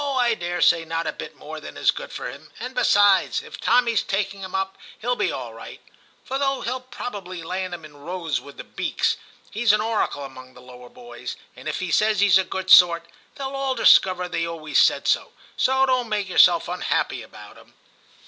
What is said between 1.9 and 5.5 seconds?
good for him; and besides, if Tommy's taken him up he'll be